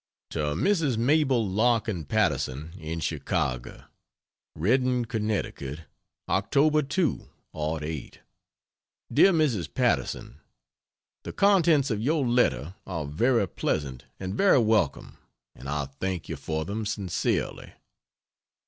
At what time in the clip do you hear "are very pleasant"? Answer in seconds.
12.87-14.05